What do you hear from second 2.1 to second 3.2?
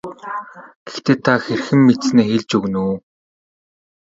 хэлж өгнө үү.